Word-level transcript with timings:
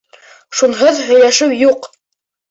Шунһыҙ 0.61 1.01
һөйләшеү 1.09 1.49
юҡ! 1.59 1.91